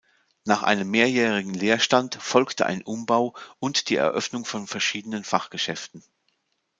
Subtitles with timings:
[0.45, 6.03] Nach einem mehrjährigen Leerstand folgte ein Umbau und die Eröffnung von verschiedenen Fachgeschäften.